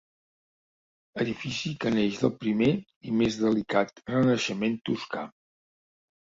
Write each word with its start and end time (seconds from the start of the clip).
Edifici 1.25 1.73
que 1.83 1.91
neix 1.97 2.17
del 2.23 2.33
primer 2.45 2.71
i 3.11 3.15
més 3.21 3.39
delicat 3.45 4.03
renaixement 4.17 4.81
toscà. 4.93 5.31